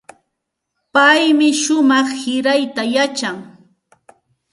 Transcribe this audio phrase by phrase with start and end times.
[0.93, 3.37] Paymi shumaq sirayta yachan.